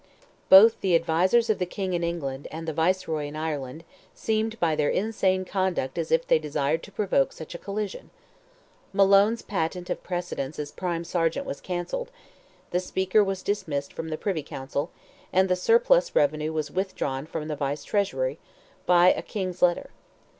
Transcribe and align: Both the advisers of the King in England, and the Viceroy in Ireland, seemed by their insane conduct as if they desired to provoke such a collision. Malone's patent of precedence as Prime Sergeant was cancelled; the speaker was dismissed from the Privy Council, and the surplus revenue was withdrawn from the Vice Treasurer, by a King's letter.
Both 0.49 0.81
the 0.81 0.95
advisers 0.95 1.47
of 1.51 1.59
the 1.59 1.67
King 1.67 1.93
in 1.93 2.03
England, 2.03 2.47
and 2.49 2.67
the 2.67 2.73
Viceroy 2.73 3.27
in 3.27 3.35
Ireland, 3.35 3.83
seemed 4.15 4.59
by 4.59 4.75
their 4.75 4.89
insane 4.89 5.45
conduct 5.45 5.95
as 5.99 6.11
if 6.11 6.25
they 6.25 6.39
desired 6.39 6.81
to 6.81 6.91
provoke 6.91 7.31
such 7.31 7.53
a 7.53 7.59
collision. 7.59 8.09
Malone's 8.93 9.43
patent 9.43 9.91
of 9.91 10.01
precedence 10.01 10.57
as 10.57 10.71
Prime 10.71 11.03
Sergeant 11.03 11.45
was 11.45 11.61
cancelled; 11.61 12.09
the 12.71 12.79
speaker 12.79 13.23
was 13.23 13.43
dismissed 13.43 13.93
from 13.93 14.09
the 14.09 14.17
Privy 14.17 14.41
Council, 14.41 14.89
and 15.31 15.49
the 15.49 15.55
surplus 15.55 16.15
revenue 16.15 16.51
was 16.51 16.71
withdrawn 16.71 17.27
from 17.27 17.47
the 17.47 17.55
Vice 17.55 17.83
Treasurer, 17.83 18.37
by 18.87 19.13
a 19.13 19.21
King's 19.21 19.61
letter. 19.61 19.91